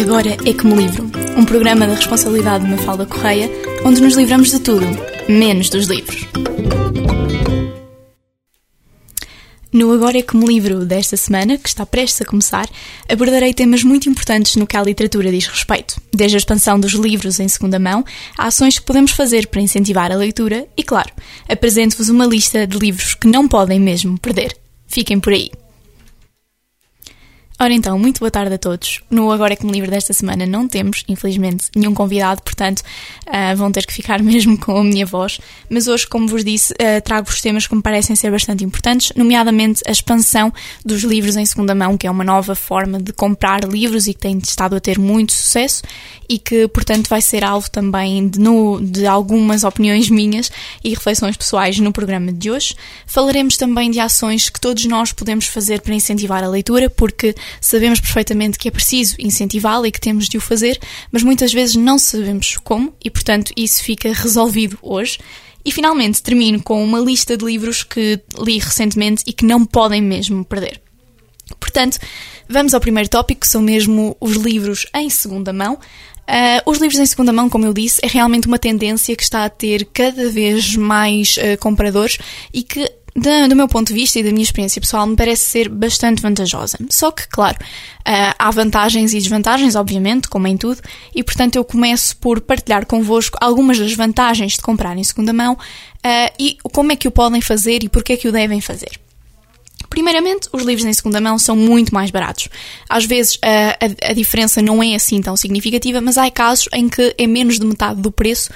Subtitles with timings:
[0.00, 3.50] Agora é que me livro, um programa da responsabilidade de Mafalda Correia,
[3.84, 4.86] onde nos livramos de tudo,
[5.28, 6.26] menos dos livros.
[9.70, 12.66] No Agora é que me livro desta semana, que está prestes a começar,
[13.10, 17.38] abordarei temas muito importantes no que a literatura diz respeito, desde a expansão dos livros
[17.38, 18.02] em segunda mão,
[18.38, 21.12] a ações que podemos fazer para incentivar a leitura e, claro,
[21.46, 24.56] apresento-vos uma lista de livros que não podem mesmo perder.
[24.86, 25.50] Fiquem por aí.
[27.62, 29.02] Ora então, muito boa tarde a todos.
[29.10, 33.54] No Agora é que me livro desta semana não temos, infelizmente, nenhum convidado, portanto uh,
[33.54, 35.38] vão ter que ficar mesmo com a minha voz.
[35.68, 39.82] Mas hoje, como vos disse, uh, trago-vos temas que me parecem ser bastante importantes, nomeadamente
[39.86, 40.50] a expansão
[40.82, 44.20] dos livros em segunda mão, que é uma nova forma de comprar livros e que
[44.20, 45.82] tem estado a ter muito sucesso
[46.30, 50.50] e que, portanto, vai ser alvo também de, no, de algumas opiniões minhas
[50.82, 52.74] e reflexões pessoais no programa de hoje.
[53.04, 58.00] Falaremos também de ações que todos nós podemos fazer para incentivar a leitura, porque sabemos
[58.00, 60.78] perfeitamente que é preciso incentivá-la e que temos de o fazer,
[61.10, 65.18] mas muitas vezes não sabemos como e, portanto, isso fica resolvido hoje.
[65.64, 70.00] E finalmente termino com uma lista de livros que li recentemente e que não podem
[70.00, 70.80] mesmo perder.
[71.58, 71.98] Portanto,
[72.48, 75.78] vamos ao primeiro tópico, que são mesmo os livros em segunda mão.
[76.30, 79.44] Uh, os livros em segunda mão, como eu disse, é realmente uma tendência que está
[79.44, 82.18] a ter cada vez mais uh, compradores
[82.54, 82.88] e que
[83.48, 86.78] do meu ponto de vista e da minha experiência pessoal, me parece ser bastante vantajosa.
[86.88, 90.80] Só que, claro, uh, há vantagens e desvantagens, obviamente, como em tudo,
[91.14, 95.54] e portanto eu começo por partilhar convosco algumas das vantagens de comprar em segunda mão
[95.54, 98.98] uh, e como é que o podem fazer e porque é que o devem fazer.
[99.88, 102.48] Primeiramente, os livros em segunda mão são muito mais baratos.
[102.88, 106.88] Às vezes a, a, a, diferença não é assim tão significativa, mas há casos em
[106.88, 108.50] que é menos de metade do preço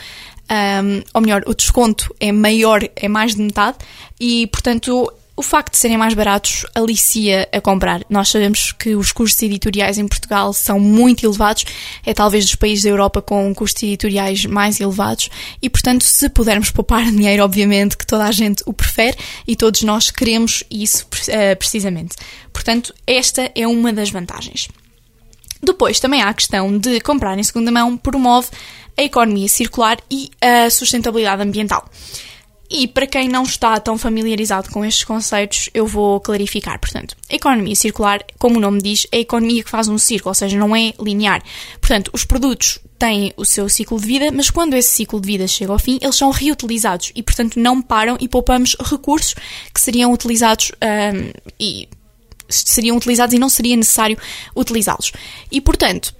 [0.50, 3.78] um, ou melhor, o desconto é maior, é mais de metade,
[4.20, 8.02] e portanto o facto de serem mais baratos alicia a comprar.
[8.08, 11.64] Nós sabemos que os custos editoriais em Portugal são muito elevados,
[12.06, 15.28] é talvez dos países da Europa com custos editoriais mais elevados,
[15.60, 19.82] e portanto, se pudermos poupar dinheiro, obviamente que toda a gente o prefere e todos
[19.82, 22.14] nós queremos isso uh, precisamente.
[22.52, 24.68] Portanto, esta é uma das vantagens.
[25.64, 28.48] Depois também há a questão de comprar em segunda mão promove
[28.96, 31.88] a economia circular e a sustentabilidade ambiental.
[32.70, 36.78] E para quem não está tão familiarizado com estes conceitos, eu vou clarificar.
[36.78, 40.30] Portanto, a economia circular, como o nome diz, é a economia que faz um círculo,
[40.30, 41.42] ou seja, não é linear.
[41.80, 45.46] Portanto, os produtos têm o seu ciclo de vida, mas quando esse ciclo de vida
[45.46, 49.34] chega ao fim, eles são reutilizados e, portanto, não param e poupamos recursos
[49.72, 51.88] que seriam utilizados um, e
[52.48, 54.18] seriam utilizados e não seria necessário
[54.54, 55.12] utilizá-los.
[55.50, 56.14] E, portanto,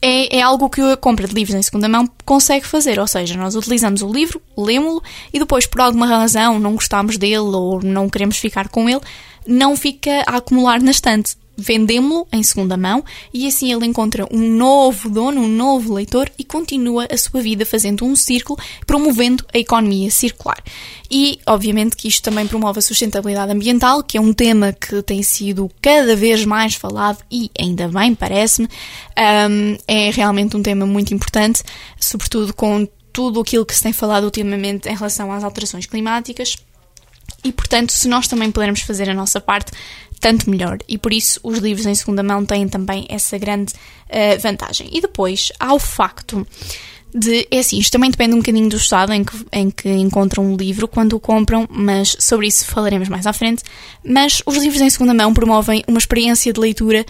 [0.00, 3.36] é, é, algo que a compra de livros em segunda mão consegue fazer, ou seja,
[3.36, 8.08] nós utilizamos o livro, lemos-lo e depois, por alguma razão, não gostamos dele ou não
[8.08, 9.00] queremos ficar com ele,
[9.46, 14.48] não fica a acumular na estante vendemo-lo em segunda mão e assim ele encontra um
[14.56, 19.58] novo dono, um novo leitor e continua a sua vida fazendo um círculo, promovendo a
[19.58, 20.62] economia circular.
[21.10, 25.22] E, obviamente, que isto também promove a sustentabilidade ambiental, que é um tema que tem
[25.22, 31.12] sido cada vez mais falado e, ainda bem, parece-me, um, é realmente um tema muito
[31.12, 31.62] importante,
[32.00, 36.56] sobretudo com tudo aquilo que se tem falado ultimamente em relação às alterações climáticas.
[37.44, 39.72] E, portanto, se nós também pudermos fazer a nossa parte,
[40.22, 40.78] tanto melhor.
[40.88, 44.88] E por isso os livros em segunda mão têm também essa grande uh, vantagem.
[44.92, 46.46] E depois há o facto
[47.12, 47.46] de.
[47.50, 50.56] É assim, isto também depende um bocadinho do estado em que, em que encontram um
[50.56, 53.64] livro quando o compram, mas sobre isso falaremos mais à frente.
[54.04, 57.04] Mas os livros em segunda mão promovem uma experiência de leitura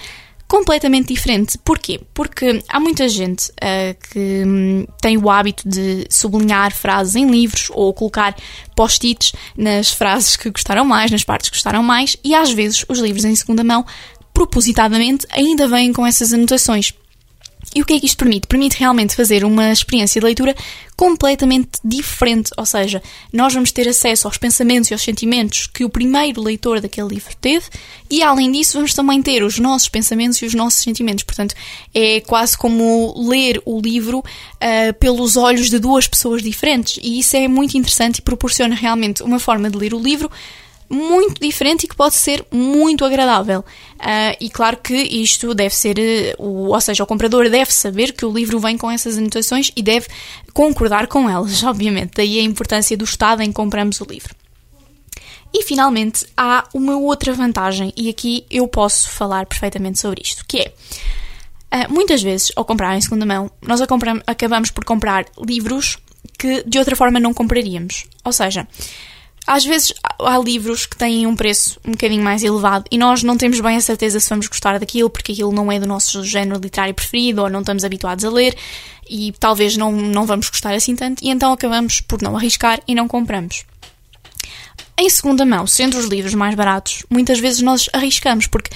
[0.52, 1.56] completamente diferente.
[1.56, 1.98] Porquê?
[2.12, 7.70] Porque há muita gente uh, que um, tem o hábito de sublinhar frases em livros
[7.70, 8.36] ou colocar
[8.76, 12.98] post-its nas frases que gostaram mais, nas partes que gostaram mais, e às vezes os
[12.98, 13.82] livros em segunda mão,
[14.34, 16.92] propositadamente, ainda vêm com essas anotações.
[17.74, 18.46] E o que é que isto permite?
[18.46, 20.54] Permite realmente fazer uma experiência de leitura
[20.94, 23.02] completamente diferente, ou seja,
[23.32, 27.34] nós vamos ter acesso aos pensamentos e aos sentimentos que o primeiro leitor daquele livro
[27.40, 27.64] teve,
[28.10, 31.24] e além disso, vamos também ter os nossos pensamentos e os nossos sentimentos.
[31.24, 31.54] Portanto,
[31.94, 37.36] é quase como ler o livro uh, pelos olhos de duas pessoas diferentes, e isso
[37.36, 40.30] é muito interessante e proporciona realmente uma forma de ler o livro
[40.92, 43.60] muito diferente e que pode ser muito agradável.
[43.60, 48.12] Uh, e claro que isto deve ser, uh, o, ou seja, o comprador deve saber
[48.12, 50.06] que o livro vem com essas anotações e deve
[50.53, 52.12] concordar com elas, obviamente.
[52.16, 54.34] Daí a importância do estado em que compramos o livro.
[55.54, 60.59] E finalmente há uma outra vantagem, e aqui eu posso falar perfeitamente sobre isto, que
[60.59, 60.72] é.
[61.74, 65.97] Uh, muitas vezes, ao comprar em segunda mão, nós acabamos por comprar livros
[66.39, 68.04] que de outra forma não compraríamos.
[68.24, 68.66] Ou seja,
[69.47, 73.36] às vezes há livros que têm um preço um bocadinho mais elevado e nós não
[73.36, 76.60] temos bem a certeza se vamos gostar daquilo porque aquilo não é do nosso género
[76.60, 78.56] literário preferido ou não estamos habituados a ler
[79.09, 82.94] e talvez não, não vamos gostar assim tanto e então acabamos por não arriscar e
[82.94, 83.65] não compramos.
[84.97, 88.71] Em segunda mão, sendo os livros mais baratos, muitas vezes nós arriscamos porque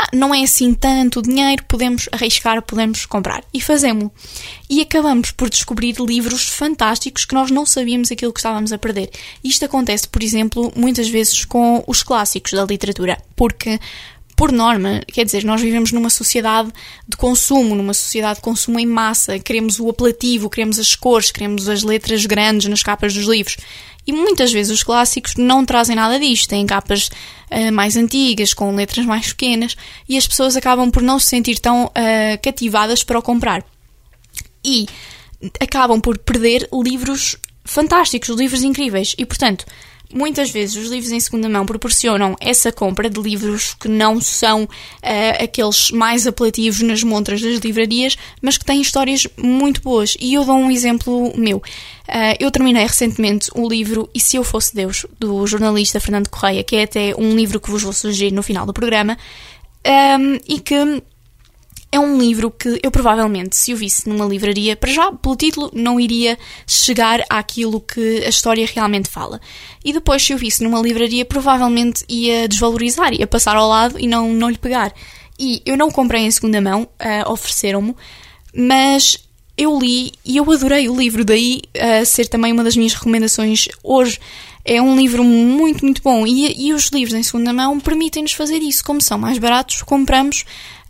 [0.00, 3.44] ah, não é assim tanto dinheiro, podemos arriscar, podemos comprar.
[3.52, 4.10] E fazemos.
[4.68, 9.10] E acabamos por descobrir livros fantásticos que nós não sabíamos aquilo que estávamos a perder.
[9.44, 13.78] Isto acontece, por exemplo, muitas vezes com os clássicos da literatura, porque
[14.40, 16.72] por norma, quer dizer, nós vivemos numa sociedade
[17.06, 21.68] de consumo, numa sociedade de consumo em massa, queremos o apelativo, queremos as cores, queremos
[21.68, 23.58] as letras grandes nas capas dos livros.
[24.06, 27.10] E muitas vezes os clássicos não trazem nada disto, têm capas
[27.50, 29.76] uh, mais antigas, com letras mais pequenas,
[30.08, 31.90] e as pessoas acabam por não se sentir tão uh,
[32.42, 33.62] cativadas para o comprar.
[34.64, 34.86] E
[35.60, 39.14] acabam por perder livros fantásticos, livros incríveis.
[39.18, 39.66] E portanto,
[40.12, 44.64] Muitas vezes os livros em segunda mão proporcionam essa compra de livros que não são
[44.64, 44.68] uh,
[45.44, 50.16] aqueles mais apelativos nas montras das livrarias, mas que têm histórias muito boas.
[50.18, 51.58] E eu dou um exemplo meu.
[51.58, 56.64] Uh, eu terminei recentemente o livro E Se Eu Fosse Deus, do jornalista Fernando Correia,
[56.64, 59.16] que é até um livro que vos vou sugerir no final do programa,
[59.86, 61.02] um, ehm, e que
[61.92, 65.70] é um livro que eu provavelmente, se o visse numa livraria, para já, pelo título,
[65.74, 69.40] não iria chegar àquilo que a história realmente fala.
[69.84, 74.06] E depois, se o visse numa livraria, provavelmente ia desvalorizar, ia passar ao lado e
[74.06, 74.92] não, não lhe pegar.
[75.38, 77.96] E eu não comprei em segunda mão, uh, ofereceram-me,
[78.54, 79.18] mas
[79.56, 83.66] eu li e eu adorei o livro, daí uh, ser também uma das minhas recomendações
[83.82, 84.18] hoje.
[84.64, 88.58] É um livro muito, muito bom e, e os livros em segunda mão permitem-nos fazer
[88.58, 88.84] isso.
[88.84, 90.44] Como são mais baratos, compramos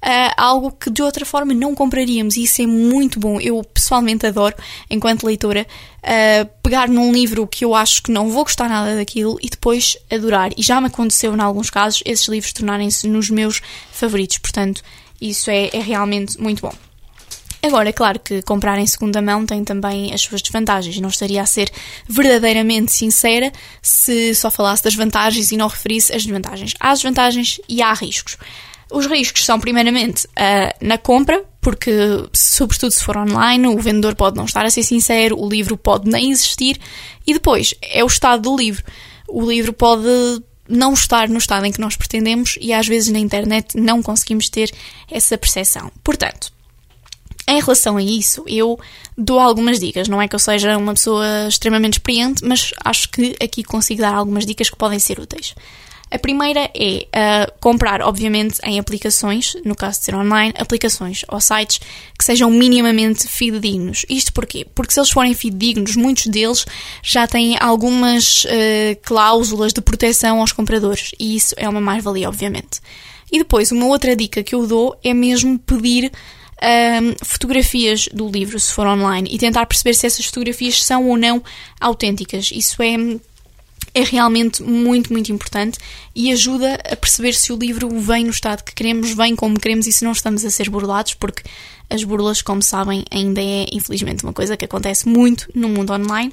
[0.05, 3.41] uh, algo que de outra forma não compraríamos e isso é muito bom.
[3.41, 4.55] Eu pessoalmente adoro,
[4.89, 5.67] enquanto leitora,
[6.03, 9.97] uh, pegar num livro que eu acho que não vou gostar nada daquilo e depois
[10.11, 10.51] adorar.
[10.57, 13.61] E já me aconteceu, em alguns casos, esses livros tornarem-se nos meus
[13.93, 14.39] favoritos.
[14.39, 14.83] Portanto,
[15.21, 16.73] isso é, é realmente muito bom.
[17.63, 20.99] Agora, é claro que comprar em segunda mão tem também as suas desvantagens.
[20.99, 21.71] Não estaria a ser
[22.09, 26.73] verdadeiramente sincera se só falasse das vantagens e não referisse as desvantagens.
[26.81, 28.39] Há desvantagens e há riscos.
[28.91, 31.93] Os riscos são, primeiramente, uh, na compra, porque,
[32.33, 36.11] sobretudo se for online, o vendedor pode não estar a ser sincero, o livro pode
[36.11, 36.81] nem existir,
[37.27, 38.85] e depois é o estado do livro.
[39.29, 40.09] O livro pode
[40.69, 44.49] não estar no estado em que nós pretendemos e às vezes na internet não conseguimos
[44.49, 44.73] ter
[45.11, 45.91] essa percepção.
[46.03, 46.53] Portanto,
[47.49, 48.79] em relação a isso, eu
[49.19, 50.07] dou algumas dicas.
[50.07, 54.15] Não é que eu seja uma pessoa extremamente experiente, mas acho que aqui consigo dar
[54.15, 55.55] algumas dicas que podem ser úteis.
[56.11, 61.41] A primeira é uh, comprar, obviamente, em aplicações, no caso de ser online, aplicações ou
[61.41, 61.81] sites
[62.19, 64.05] que sejam minimamente fidedignos.
[64.09, 64.67] Isto porquê?
[64.75, 66.67] Porque se eles forem fidedignos, muitos deles
[67.03, 68.49] já têm algumas uh,
[69.03, 72.81] cláusulas de proteção aos compradores e isso é uma mais-valia, obviamente.
[73.31, 76.11] E depois, uma outra dica que eu dou é mesmo pedir
[76.61, 81.17] um, fotografias do livro, se for online, e tentar perceber se essas fotografias são ou
[81.17, 81.43] não
[81.81, 82.51] autênticas.
[82.53, 82.97] Isso é
[83.95, 85.79] é realmente muito, muito importante
[86.15, 89.87] e ajuda a perceber se o livro vem no estado que queremos, vem como queremos
[89.87, 91.43] e se não estamos a ser burlados, porque
[91.89, 96.33] as burlas, como sabem, ainda é infelizmente uma coisa que acontece muito no mundo online,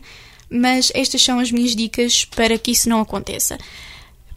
[0.50, 3.58] mas estas são as minhas dicas para que isso não aconteça.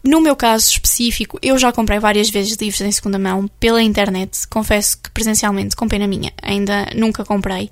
[0.03, 4.47] No meu caso específico, eu já comprei várias vezes livros em segunda mão pela internet.
[4.49, 7.69] Confesso que presencialmente comprei na minha, ainda nunca comprei.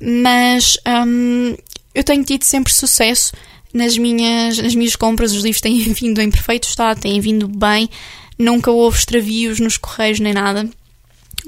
[0.00, 1.56] Mas hum,
[1.92, 3.32] eu tenho tido sempre sucesso
[3.74, 7.90] nas minhas, nas minhas compras os livros têm vindo em perfeito estado, têm vindo bem,
[8.38, 10.68] nunca houve extravios nos correios nem nada,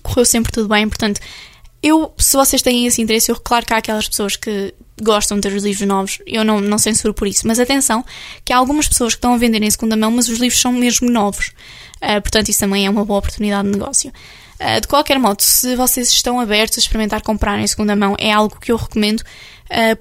[0.02, 1.20] correu sempre tudo bem, portanto,
[1.82, 5.42] eu, se vocês têm esse interesse, eu claro que há aquelas pessoas que gostam de
[5.42, 8.04] ter os livros novos, eu não, não censuro por isso, mas atenção,
[8.44, 10.72] que há algumas pessoas que estão a vender em segunda mão, mas os livros são
[10.72, 11.52] mesmo novos,
[12.02, 14.12] uh, portanto, isso também é uma boa oportunidade de negócio.
[14.58, 18.32] Uh, de qualquer modo, se vocês estão abertos a experimentar comprar em segunda mão, é
[18.32, 19.22] algo que eu recomendo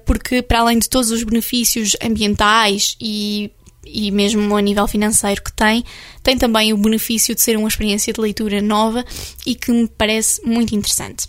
[0.04, 3.50] porque para além de todos os benefícios ambientais e,
[3.84, 5.84] e mesmo a nível financeiro que tem,
[6.22, 9.04] tem também o benefício de ser uma experiência de leitura nova
[9.44, 11.28] e que me parece muito interessante.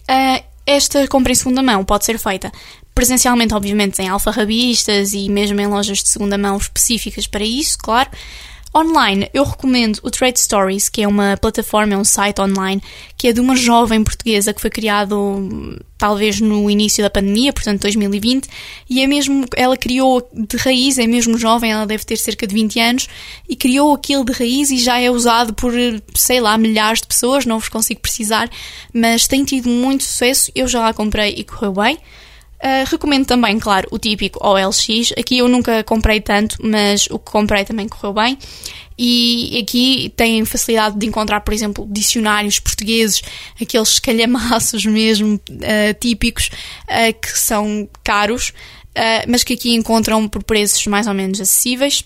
[0.00, 2.52] Uh, esta compra em segunda mão pode ser feita
[2.94, 8.10] presencialmente, obviamente, em alfarrabistas e mesmo em lojas de segunda mão específicas para isso, claro,
[8.72, 12.80] Online, eu recomendo o Trade Stories, que é uma plataforma, é um site online,
[13.16, 17.82] que é de uma jovem portuguesa que foi criado talvez no início da pandemia, portanto
[17.82, 18.48] 2020,
[18.88, 22.54] e é mesmo, ela criou de raiz, é mesmo jovem, ela deve ter cerca de
[22.54, 23.08] 20 anos,
[23.48, 25.72] e criou aquilo de raiz e já é usado por,
[26.14, 28.48] sei lá, milhares de pessoas, não vos consigo precisar,
[28.94, 31.98] mas tem tido muito sucesso, eu já a comprei e correu bem.
[32.62, 35.12] Uh, recomendo também, claro, o típico OLX.
[35.18, 38.38] Aqui eu nunca comprei tanto, mas o que comprei também correu bem.
[38.98, 43.22] E aqui têm facilidade de encontrar, por exemplo, dicionários portugueses,
[43.60, 46.50] aqueles calhamaços mesmo uh, típicos,
[46.84, 48.52] uh, que são caros,
[49.26, 52.04] mas que aqui encontram por preços mais ou menos acessíveis.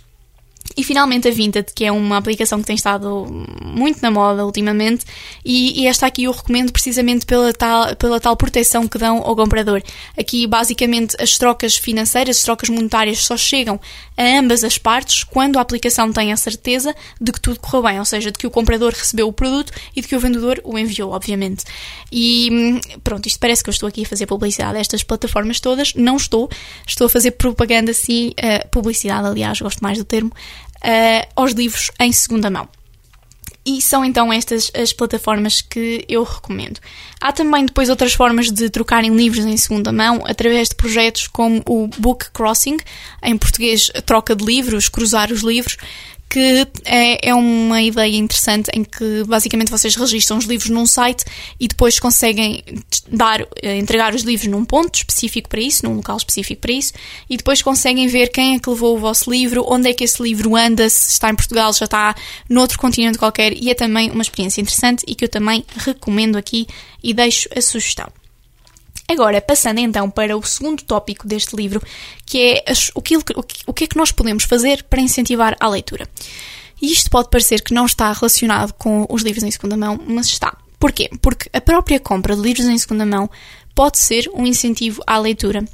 [0.76, 3.26] E finalmente a Vinted, que é uma aplicação que tem estado
[3.64, 5.04] muito na moda ultimamente,
[5.44, 9.36] e, e, esta aqui eu recomendo precisamente pela tal, pela tal proteção que dão ao
[9.36, 9.82] comprador.
[10.18, 13.80] Aqui, basicamente, as trocas financeiras, as trocas monetárias só chegam
[14.16, 17.98] a ambas as partes quando a aplicação tem a certeza de que tudo correu bem,
[17.98, 20.78] ou seja, de que o comprador recebeu o produto e de que o vendedor o
[20.78, 21.64] enviou, obviamente.
[22.10, 25.94] E pronto, isto parece que eu estou aqui a fazer publicidade a estas plataformas todas.
[25.94, 26.48] Não estou,
[26.86, 30.32] estou a fazer propaganda, sim, uh, publicidade, aliás, gosto mais do termo
[30.76, 32.68] uh, aos livros em segunda mão.
[33.66, 36.78] E são então estas as plataformas que eu recomendo.
[37.18, 41.62] Há também depois outras formas de trocarem livros em segunda mão através de projetos como
[41.66, 42.76] o Book Crossing,
[43.22, 45.78] em português troca de livros, cruzar os livros,
[46.34, 51.24] que é, é uma ideia interessante em que basicamente vocês registram os livros num site
[51.60, 52.60] e depois conseguem
[53.08, 56.92] dar, eh, entregar os livros num ponto específico para isso, num local específico para isso,
[57.30, 60.20] e depois conseguem ver quem é que levou o vosso livro, onde é que esse
[60.20, 62.16] livro anda, se está em Portugal, já está
[62.50, 66.66] noutro continente qualquer, e é também uma experiência interessante e que eu também recomendo aqui
[67.00, 68.23] e deixo a sugestão.
[69.14, 71.80] Agora, passando então para o segundo tópico deste livro,
[72.26, 72.64] que é
[72.96, 73.14] o que,
[73.64, 76.08] o que é que nós podemos fazer para incentivar a leitura.
[76.82, 80.26] E isto pode parecer que não está relacionado com os livros em segunda mão, mas
[80.26, 80.56] está.
[80.80, 81.08] Porquê?
[81.22, 83.30] Porque a própria compra de livros em segunda mão
[83.72, 85.64] pode ser um incentivo à leitura.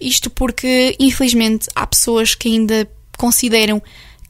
[0.00, 3.82] Isto porque, infelizmente, há pessoas que ainda consideram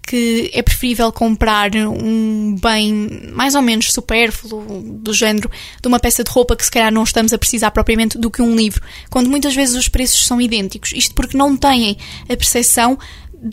[0.07, 6.23] que é preferível comprar um bem mais ou menos supérfluo, do género de uma peça
[6.23, 9.31] de roupa que se calhar não estamos a precisar propriamente, do que um livro, quando
[9.31, 10.93] muitas vezes os preços são idênticos.
[10.93, 12.99] Isto porque não têm a percepção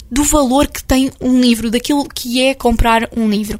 [0.09, 3.59] do valor que tem um livro, daquilo que é comprar um livro.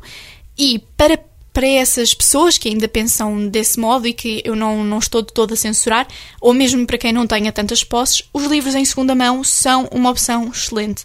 [0.58, 1.18] E para
[1.54, 5.34] para essas pessoas que ainda pensam desse modo e que eu não, não estou de
[5.34, 6.08] todo a censurar,
[6.40, 10.10] ou mesmo para quem não tenha tantas posses, os livros em segunda mão são uma
[10.10, 11.04] opção excelente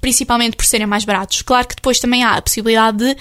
[0.00, 1.42] principalmente por serem mais baratos.
[1.42, 3.16] Claro que depois também há a possibilidade de uh,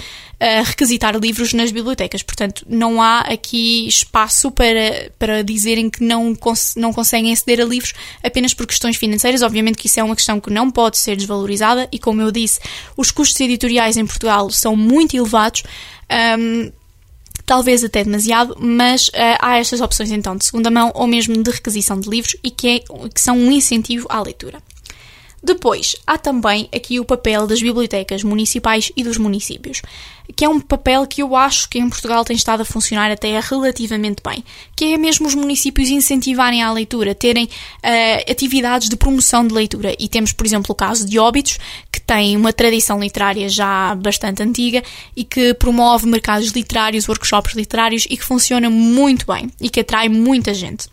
[0.65, 6.73] requisitar livros nas bibliotecas, portanto, não há aqui espaço para, para dizerem que não, cons
[6.75, 7.93] não conseguem aceder a livros
[8.23, 9.41] apenas por questões financeiras.
[9.41, 12.59] Obviamente que isso é uma questão que não pode ser desvalorizada e, como eu disse,
[12.95, 15.63] os custos editoriais em Portugal são muito elevados.
[16.39, 16.71] Um,
[17.45, 21.49] talvez até demasiado, mas uh, há estas opções então de segunda mão ou mesmo de
[21.49, 24.61] requisição de livros e que, é, que são um incentivo à leitura.
[25.41, 29.83] Depois, há também aqui o papel das bibliotecas municipais e dos municípios,
[30.35, 33.39] que é um papel que eu acho que em Portugal tem estado a funcionar até
[33.39, 34.43] relativamente bem,
[34.75, 39.95] que é mesmo os municípios incentivarem a leitura, terem uh, atividades de promoção de leitura.
[39.99, 41.59] E temos, por exemplo, o caso de Óbitos,
[41.91, 44.83] que tem uma tradição literária já bastante antiga
[45.15, 50.09] e que promove mercados literários, workshops literários e que funciona muito bem e que atrai
[50.09, 50.89] muita gente.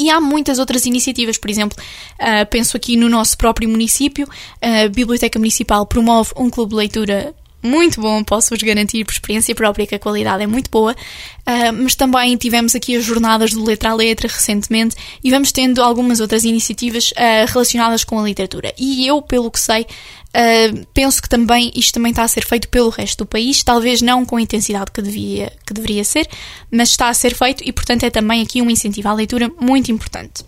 [0.00, 1.76] E há muitas outras iniciativas, por exemplo,
[2.18, 4.26] uh, penso aqui no nosso próprio município,
[4.62, 9.86] a Biblioteca Municipal promove um clube de leitura muito bom, posso-vos garantir por experiência própria
[9.86, 13.90] que a qualidade é muito boa, uh, mas também tivemos aqui as jornadas do Letra
[13.90, 18.72] a Letra recentemente e vamos tendo algumas outras iniciativas uh, relacionadas com a literatura.
[18.78, 19.86] E eu, pelo que sei,
[20.30, 24.00] Uh, penso que também isto também está a ser feito pelo resto do país, talvez
[24.00, 26.28] não com a intensidade que, devia, que deveria ser,
[26.70, 29.90] mas está a ser feito e, portanto, é também aqui um incentivo à leitura muito
[29.90, 30.44] importante.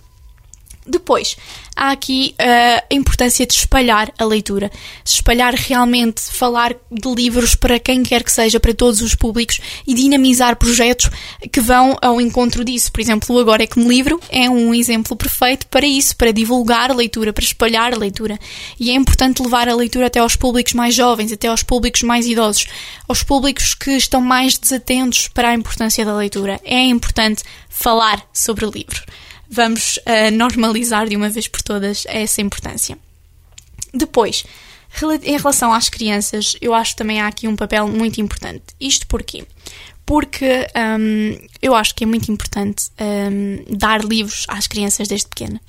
[0.85, 1.37] Depois,
[1.77, 4.69] há aqui uh, a importância de espalhar a leitura,
[5.05, 9.95] espalhar realmente, falar de livros para quem quer que seja, para todos os públicos e
[9.95, 11.09] dinamizar projetos
[11.53, 12.91] que vão ao encontro disso.
[12.91, 16.33] Por exemplo, o Agora é que me livro é um exemplo perfeito para isso, para
[16.33, 18.37] divulgar a leitura, para espalhar a leitura.
[18.79, 22.27] E é importante levar a leitura até aos públicos mais jovens, até aos públicos mais
[22.27, 22.67] idosos,
[23.09, 26.61] aos públicos que estão mais desatentos para a importância da leitura.
[26.65, 29.01] É importante falar sobre o livro
[29.53, 32.99] vamos uh, normalizar de uma vez por todas essa importância.
[33.93, 34.45] Depois,
[35.23, 38.65] em relação às crianças, eu acho que também há aqui um papel muito importante.
[38.81, 39.45] Isto porquê?
[40.05, 40.67] Porque
[41.01, 45.61] um, eu acho que é muito importante um, dar livros às crianças desde pequenas.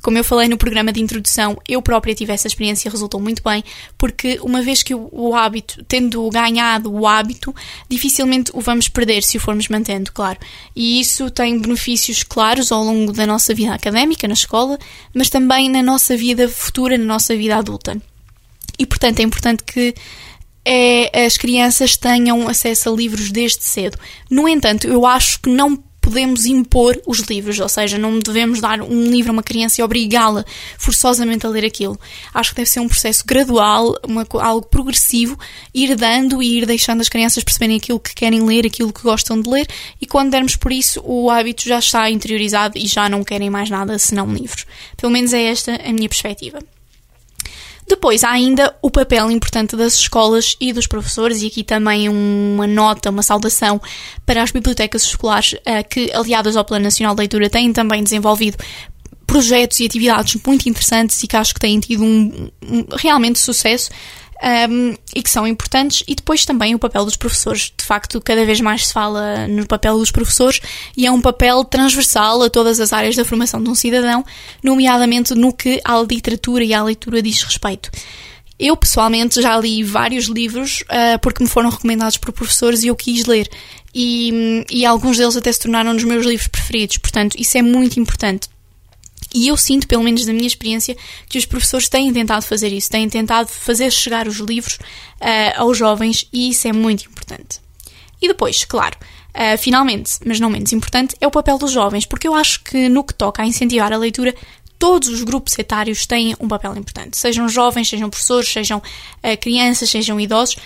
[0.00, 3.42] Como eu falei no programa de introdução, eu própria tive essa experiência e resultou muito
[3.42, 3.64] bem,
[3.98, 7.54] porque uma vez que o, o hábito, tendo ganhado o hábito,
[7.88, 10.38] dificilmente o vamos perder se o formos mantendo, claro.
[10.74, 14.78] E isso tem benefícios claros ao longo da nossa vida académica, na escola,
[15.12, 18.00] mas também na nossa vida futura, na nossa vida adulta.
[18.78, 19.94] E portanto é importante que
[20.64, 23.98] é as crianças tenham acesso a livros desde cedo.
[24.28, 28.80] No entanto, eu acho que não podemos impor os livros, ou seja, não devemos dar
[28.80, 30.44] um livro a uma criança e obrigá-la
[30.78, 31.98] forçosamente a ler aquilo.
[32.32, 35.38] Acho que deve ser um processo gradual, uma, algo progressivo,
[35.74, 39.40] ir dando e ir deixando as crianças perceberem aquilo que querem ler, aquilo que gostam
[39.40, 39.68] de ler,
[40.00, 43.68] e quando dermos por isso, o hábito já está interiorizado e já não querem mais
[43.68, 44.66] nada senão livros.
[44.96, 46.60] Pelo menos é esta a minha perspectiva.
[47.90, 52.64] Depois há ainda o papel importante das escolas e dos professores, e aqui também uma
[52.64, 53.82] nota, uma saudação
[54.24, 58.58] para as bibliotecas escolares eh, que, aliadas ao Plano Nacional de Leitura, têm também desenvolvido
[59.26, 63.90] projetos e atividades muito interessantes e que acho que têm tido um, um realmente sucesso
[64.70, 67.72] um, e que são importantes, e depois também o papel dos professores.
[67.76, 70.60] De facto, cada vez mais se fala no papel dos professores
[70.96, 74.24] e é um papel transversal a todas as áreas da formação de um cidadão,
[74.62, 77.90] nomeadamente no que à literatura e à leitura diz respeito.
[78.58, 82.96] Eu, pessoalmente, já li vários livros uh, porque me foram recomendados por professores e eu
[82.96, 83.48] quis ler.
[83.94, 86.98] E, e alguns deles até se tornaram os meus livros preferidos.
[86.98, 88.48] Portanto, isso é muito importante.
[89.34, 90.96] E eu sinto, pelo menos da minha experiência,
[91.28, 95.78] que os professores têm tentado fazer isso, têm tentado fazer chegar os livros uh, aos
[95.78, 97.60] jovens e isso é muito importante.
[98.20, 102.26] E depois, claro, uh, finalmente, mas não menos importante, é o papel dos jovens, porque
[102.26, 104.34] eu acho que no que toca a incentivar a leitura,
[104.78, 107.16] todos os grupos etários têm um papel importante.
[107.16, 110.56] Sejam jovens, sejam professores, sejam uh, crianças, sejam idosos,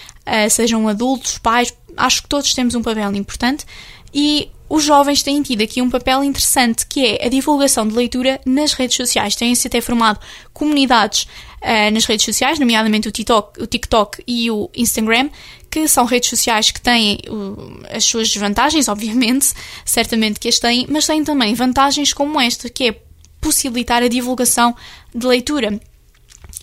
[0.48, 3.66] sejam adultos, pais, acho que todos temos um papel importante
[4.12, 8.40] e os jovens têm tido aqui um papel interessante que é a divulgação de leitura
[8.44, 9.36] nas redes sociais.
[9.36, 10.18] Têm-se até formado
[10.52, 11.28] comunidades
[11.62, 15.30] uh, nas redes sociais, nomeadamente o TikTok, o TikTok e o Instagram,
[15.70, 19.52] que são redes sociais que têm uh, as suas desvantagens, obviamente,
[19.84, 23.00] certamente que as têm, mas têm também vantagens como esta, que é
[23.40, 24.74] possibilitar a divulgação
[25.14, 25.78] de leitura.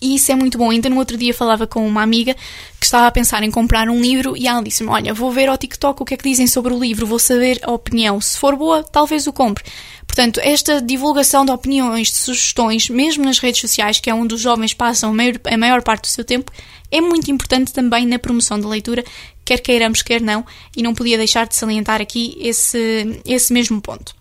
[0.02, 0.68] E isso é muito bom.
[0.68, 2.34] Ainda no outro dia falava com uma amiga
[2.80, 5.56] que estava a pensar em comprar um livro e ela disse-me: Olha, vou ver ao
[5.56, 8.20] TikTok o que é que dizem sobre o livro, vou saber a opinião.
[8.20, 9.64] Se for boa, talvez o compre.
[10.04, 14.40] Portanto, esta divulgação de opiniões, de sugestões, mesmo nas redes sociais, que é onde os
[14.40, 16.50] jovens passam a maior, a maior parte do seu tempo,
[16.90, 19.04] é muito importante também na promoção da leitura,
[19.44, 20.44] quer queiramos, quer não,
[20.76, 24.14] e não podia deixar de salientar aqui esse, esse mesmo ponto.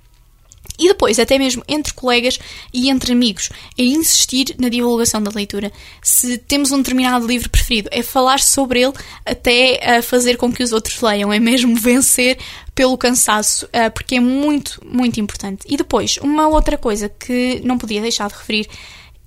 [0.81, 2.39] E depois, até mesmo entre colegas
[2.73, 5.72] e entre amigos, é insistir na divulgação da leitura.
[6.01, 10.63] Se temos um determinado livro preferido, é falar sobre ele até a fazer com que
[10.63, 12.39] os outros leiam, é mesmo vencer
[12.74, 15.67] pelo cansaço, ah, porque é muito, muito importante.
[15.70, 18.67] E depois, uma outra coisa que não podia deixar de referir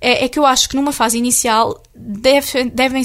[0.01, 3.01] é, é que eu acho que numa fase inicial deve, devem,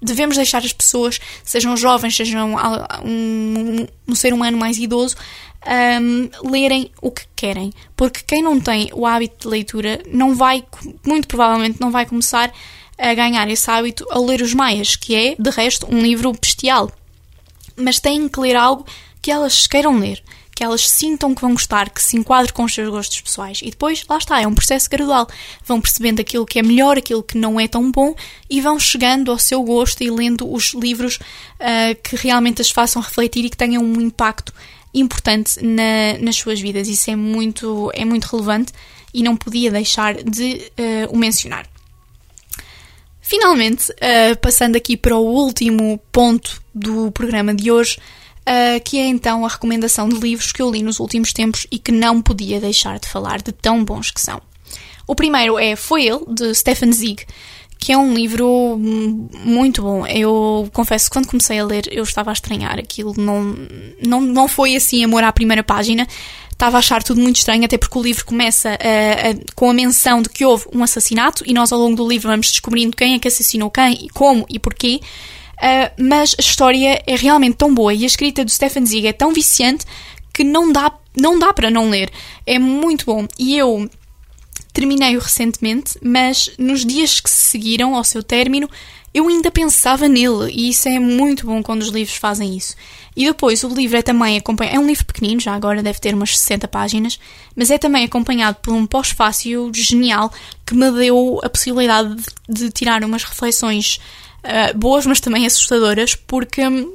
[0.00, 2.54] devemos deixar as pessoas, sejam jovens, sejam
[3.04, 5.16] um, um ser humano mais idoso,
[5.66, 7.72] um, lerem o que querem.
[7.96, 10.64] Porque quem não tem o hábito de leitura não vai,
[11.06, 12.52] muito provavelmente, não vai começar
[12.98, 16.90] a ganhar esse hábito a ler os Maias, que é, de resto, um livro bestial.
[17.76, 18.84] Mas têm que ler algo
[19.22, 20.22] que elas queiram ler,
[20.54, 23.60] que elas sintam que vão gostar, que se enquadre com os seus gostos pessoais.
[23.62, 25.26] E depois, lá está, é um processo gradual.
[25.64, 28.14] Vão percebendo aquilo que é melhor, aquilo que não é tão bom
[28.48, 33.00] e vão chegando ao seu gosto e lendo os livros uh, que realmente as façam
[33.00, 34.52] refletir e que tenham um impacto
[34.94, 36.88] importante na, nas suas vidas.
[36.88, 38.72] Isso é muito, é muito relevante
[39.12, 41.66] e não podia deixar de uh, o mencionar.
[43.20, 47.98] Finalmente, uh, passando aqui para o último ponto do programa de hoje,
[48.40, 51.78] uh, que é então a recomendação de livros que eu li nos últimos tempos e
[51.78, 54.40] que não podia deixar de falar de tão bons que são.
[55.06, 57.26] O primeiro é Foi Ele, de Stefan Zweig,
[57.80, 60.06] que é um livro muito bom.
[60.06, 63.56] Eu confesso que quando comecei a ler eu estava a estranhar aquilo, não,
[64.06, 66.06] não, não foi assim amor à primeira página.
[66.52, 70.20] Estava a achar tudo muito estranho, até porque o livro começa a, com a menção
[70.20, 73.18] de que houve um assassinato e nós ao longo do livro vamos descobrindo quem é
[73.18, 75.00] que assassinou quem, e como e porquê.
[75.56, 79.12] Uh, mas a história é realmente tão boa e a escrita do Stefan Zweig é
[79.14, 79.86] tão viciante
[80.34, 82.10] que não dá, não dá para não ler.
[82.46, 83.26] É muito bom.
[83.38, 83.88] E eu
[84.72, 88.68] Terminei-o recentemente, mas nos dias que se seguiram ao seu término,
[89.12, 92.76] eu ainda pensava nele, e isso é muito bom quando os livros fazem isso.
[93.16, 94.76] E depois, o livro é também acompanhado.
[94.76, 97.18] É um livro pequenino, já agora deve ter umas 60 páginas,
[97.56, 100.32] mas é também acompanhado por um pós-fácil genial
[100.64, 102.16] que me deu a possibilidade
[102.48, 103.98] de, tirar umas reflexões
[104.44, 106.94] uh, boas, mas também assustadoras, porque hum,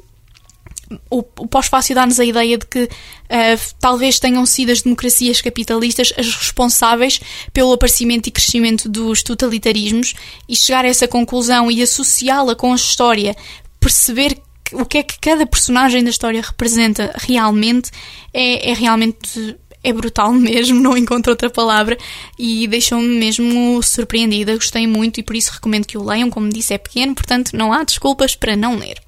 [1.10, 6.14] o, o pós-fácil dá-nos a ideia de que uh, talvez tenham sido as democracias capitalistas
[6.18, 7.20] as responsáveis
[7.54, 10.14] pelo aparecimento e crescimento dos totalitarismos
[10.48, 13.36] e chegar a essa conclusão e associá-la com a história,
[13.80, 14.38] perceber
[14.72, 17.92] o que é que cada personagem da história representa realmente
[18.34, 21.98] é, é realmente é brutal mesmo, não encontro outra palavra
[22.38, 26.74] e deixou-me mesmo surpreendida, gostei muito e por isso recomendo que o leiam, como disse
[26.74, 29.05] é pequeno, portanto não há desculpas para não ler.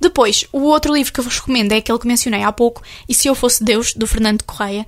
[0.00, 3.14] Depois, o outro livro que eu vos recomendo é aquele que mencionei há pouco, E
[3.14, 4.86] Se Eu Fosse Deus, do Fernando Correia.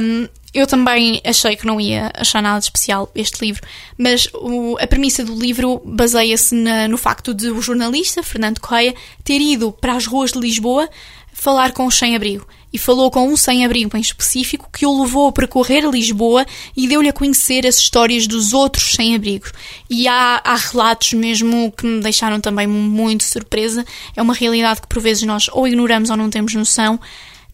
[0.00, 3.62] Um, eu também achei que não ia achar nada de especial este livro,
[3.96, 6.54] mas o, a premissa do livro baseia-se
[6.88, 10.88] no facto de o jornalista, Fernando Correia, ter ido para as ruas de Lisboa
[11.32, 12.46] falar com os sem-abrigo.
[12.72, 17.08] E falou com um sem-abrigo em específico que o levou a percorrer Lisboa e deu-lhe
[17.08, 19.52] a conhecer as histórias dos outros sem-abrigos.
[19.88, 23.84] E há, há relatos mesmo que me deixaram também muito surpresa.
[24.14, 27.00] É uma realidade que por vezes nós ou ignoramos ou não temos noção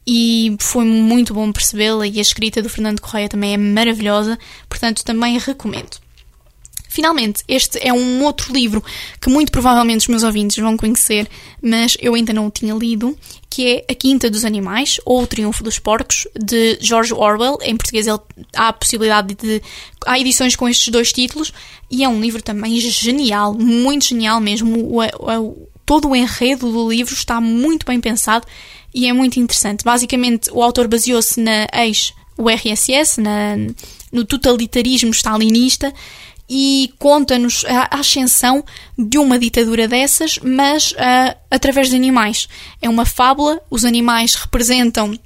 [0.07, 5.05] e foi muito bom percebê-la e a escrita do Fernando Correia também é maravilhosa, portanto
[5.05, 6.06] também recomendo.
[6.97, 8.83] Finalmente, este é um outro livro
[9.21, 11.29] que muito provavelmente os meus ouvintes vão conhecer,
[11.61, 13.15] mas eu ainda não o tinha lido,
[13.51, 17.59] que é A Quinta dos Animais, ou O Triunfo dos Porcos, de George Orwell.
[17.61, 18.19] Em português ele,
[18.55, 19.61] há a possibilidade de...
[20.07, 21.53] Há edições com estes dois títulos,
[21.91, 24.79] e é um livro também genial, muito genial mesmo.
[24.79, 28.47] O, o, todo o enredo do livro está muito bem pensado
[28.95, 29.85] e é muito interessante.
[29.85, 33.21] Basicamente, o autor baseou-se na ex-URSS,
[34.11, 35.93] no totalitarismo stalinista,
[36.49, 38.65] e conta-nos a ascensão
[38.97, 42.49] de uma ditadura dessas, mas uh, através de animais.
[42.81, 45.19] É uma fábula, os animais representam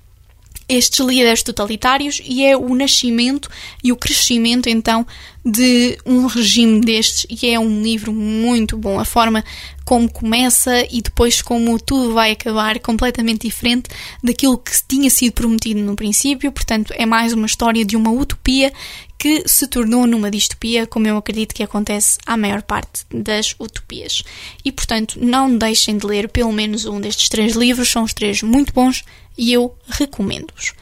[0.70, 3.50] estes líderes totalitários e é o nascimento
[3.83, 5.04] e o crescimento então
[5.44, 7.26] de um regime destes.
[7.28, 9.00] E é um livro muito bom.
[9.00, 9.44] A forma
[9.85, 13.90] como começa e depois como tudo vai acabar completamente diferente
[14.22, 16.52] daquilo que tinha sido prometido no princípio.
[16.52, 18.72] Portanto é mais uma história de uma utopia
[19.20, 24.22] que se tornou numa distopia, como eu acredito que acontece à maior parte das utopias.
[24.64, 28.42] E portanto, não deixem de ler pelo menos um destes três livros, são os três
[28.42, 29.04] muito bons
[29.37, 30.72] e eu recomendo-os.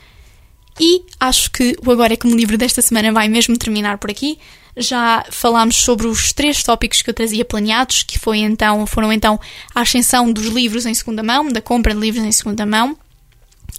[0.78, 4.08] E acho que o Agora é que me livro desta semana vai mesmo terminar por
[4.08, 4.38] aqui.
[4.76, 9.40] Já falámos sobre os três tópicos que eu trazia planeados, que foi então, foram então
[9.74, 12.96] a ascensão dos livros em segunda mão, da compra de livros em segunda mão,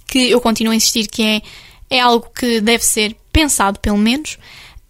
[0.06, 1.42] que eu continuo a insistir que é,
[1.90, 4.38] é algo que deve ser pensado pelo menos.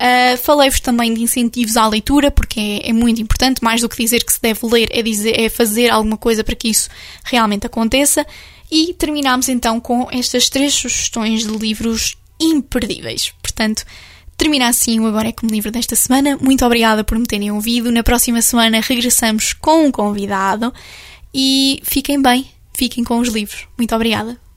[0.01, 4.03] Uh, Falei-vos também de incentivos à leitura, porque é, é, muito importante, mais do que
[4.03, 6.89] dizer que se deve ler, é, dizer, é fazer alguma coisa para que isso
[7.25, 8.27] realmente aconteça.
[8.71, 13.33] E terminamos então com estas três sugestões de livros imperdíveis.
[13.43, 13.85] Portanto,
[14.37, 16.39] termina assim o Agora é como livro desta semana.
[16.41, 17.91] Muito obrigada por me terem ouvido.
[17.91, 20.73] Na próxima semana regressamos com um convidado.
[21.35, 23.67] E fiquem bem, fiquem com os livros.
[23.77, 24.50] Muito obrigada.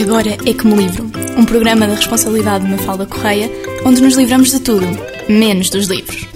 [0.00, 3.50] Agora é que me livro, um programa da responsabilidade de Mafalda Correia,
[3.84, 4.86] onde nos livramos de tudo,
[5.28, 6.26] menos dos livros.